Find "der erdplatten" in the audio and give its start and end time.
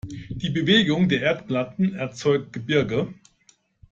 1.09-1.93